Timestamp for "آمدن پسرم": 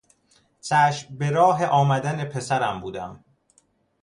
1.65-2.79